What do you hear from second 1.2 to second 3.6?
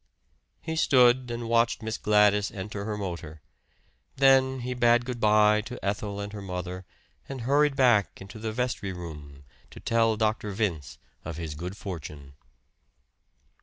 and watched Miss Gladys enter her motor.